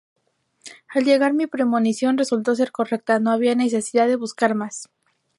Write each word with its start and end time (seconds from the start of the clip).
Al 0.95 1.03
llegar, 1.03 1.31
mi 1.35 1.45
premonición 1.45 2.17
resultó 2.17 2.55
ser 2.55 2.71
correcta: 2.71 3.19
no 3.19 3.29
había 3.29 3.53
necesidad 3.53 4.07
de 4.07 4.15
buscar 4.15 4.55
más". 4.55 4.89